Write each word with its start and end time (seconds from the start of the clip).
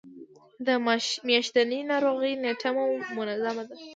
د 0.65 0.67
میاشتنۍ 1.29 1.79
ناروغۍ 1.91 2.33
نیټه 2.43 2.69
مو 2.75 2.85
منظمه 3.17 3.63
ده؟ 3.67 3.75